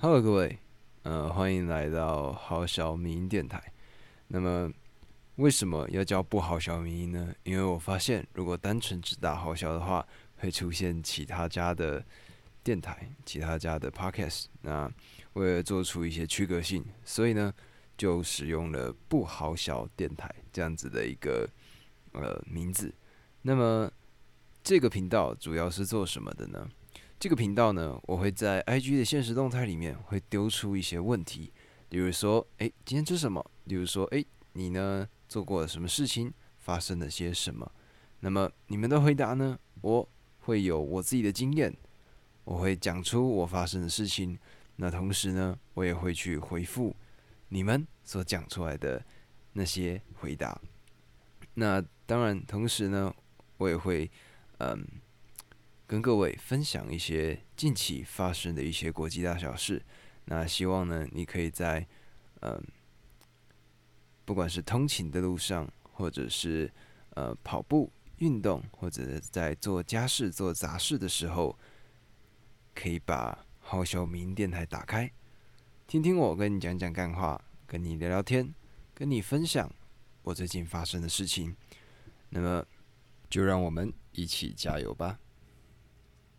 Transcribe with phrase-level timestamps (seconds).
[0.00, 0.56] Hello，各位，
[1.02, 3.60] 呃，欢迎来到好小民音电台。
[4.28, 4.72] 那么，
[5.34, 7.34] 为什么要叫不好小民音呢？
[7.42, 10.06] 因为我发现，如果单纯只打好小的话，
[10.36, 12.00] 会出现其他家的
[12.62, 14.44] 电台、其他家的 Podcast。
[14.62, 14.88] 那
[15.32, 17.52] 为了做出一些区隔性，所以呢，
[17.96, 21.44] 就使用了不好小电台这样子的一个
[22.12, 22.94] 呃名字。
[23.42, 23.90] 那么，
[24.62, 26.68] 这个频道主要是做什么的呢？
[27.20, 31.52] 这个频道呢，我会在 IG 的限时动态里面会丢出一些问题，
[31.88, 33.44] 比如说，哎，今天吃什么？
[33.66, 36.32] 比如说，哎，你呢做过了什么事情？
[36.58, 37.68] 发生了些什么？
[38.20, 39.58] 那么你们的回答呢？
[39.80, 40.08] 我
[40.42, 41.76] 会有我自己的经验，
[42.44, 44.38] 我会讲出我发生的事情。
[44.76, 46.94] 那同时呢，我也会去回复
[47.48, 49.04] 你们所讲出来的
[49.54, 50.56] 那些回答。
[51.54, 53.12] 那当然，同时呢，
[53.56, 54.08] 我也会
[54.58, 54.86] 嗯
[55.88, 59.82] 跟各位分享一些近期发生的一些国际大小事。
[60.26, 61.84] 那希望呢，你可以在
[62.42, 62.62] 嗯。
[64.24, 66.70] 不管是通勤的路上，或者是
[67.14, 71.58] 呃跑步运动，或者在做家事做杂事的时候，
[72.74, 75.10] 可以把好小明电台打开，
[75.86, 78.52] 听听我跟你讲讲干话，跟你聊聊天，
[78.92, 79.72] 跟你分享
[80.20, 81.56] 我最近发生的事情。
[82.28, 82.66] 那么，
[83.30, 85.18] 就让我们一起加油吧。